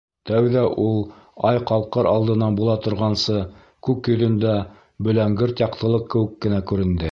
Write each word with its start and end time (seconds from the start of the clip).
Тәүҙә 0.27 0.61
ул, 0.83 0.95
ай 1.49 1.59
ҡалҡыр 1.71 2.09
алдынан 2.13 2.57
була 2.61 2.79
торғанса, 2.87 3.37
күк 3.89 4.11
йөҙөндә 4.15 4.57
бөләңгерт 5.09 5.65
яҡтылыҡ 5.67 6.13
кеүек 6.17 6.37
кенә 6.47 6.67
күренде. 6.73 7.09